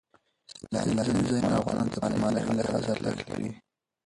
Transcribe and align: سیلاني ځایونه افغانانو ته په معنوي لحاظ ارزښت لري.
سیلاني 0.85 1.21
ځایونه 1.29 1.57
افغانانو 1.61 1.91
ته 1.93 1.97
په 2.01 2.07
معنوي 2.21 2.53
لحاظ 2.59 2.83
ارزښت 2.93 3.21
لري. 3.29 3.49